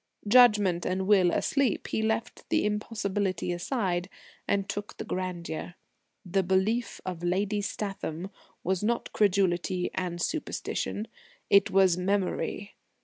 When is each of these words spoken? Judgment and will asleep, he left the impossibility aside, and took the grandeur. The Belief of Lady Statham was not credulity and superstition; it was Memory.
Judgment 0.27 0.83
and 0.83 1.05
will 1.05 1.29
asleep, 1.29 1.89
he 1.89 2.01
left 2.01 2.49
the 2.49 2.65
impossibility 2.65 3.51
aside, 3.51 4.09
and 4.47 4.67
took 4.67 4.97
the 4.97 5.05
grandeur. 5.05 5.75
The 6.25 6.41
Belief 6.41 6.99
of 7.05 7.21
Lady 7.23 7.61
Statham 7.61 8.31
was 8.63 8.83
not 8.83 9.13
credulity 9.13 9.91
and 9.93 10.19
superstition; 10.19 11.07
it 11.51 11.69
was 11.69 11.97
Memory. 11.97 12.73